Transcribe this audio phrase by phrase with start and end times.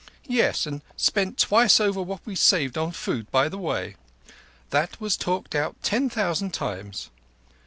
[0.25, 3.97] "Yes—and spent twice over what we saved on food by the way.
[4.71, 7.11] That was talked out ten thousand times."